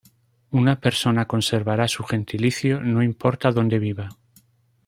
[0.49, 4.09] Una persona conservará su gentilicio no importa dónde viva.